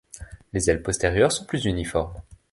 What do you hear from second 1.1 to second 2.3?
sont plus uniformes.